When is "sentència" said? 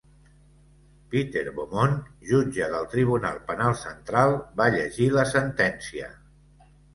5.35-6.11